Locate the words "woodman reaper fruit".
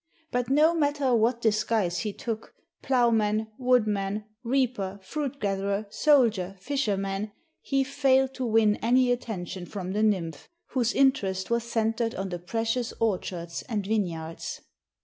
3.59-5.39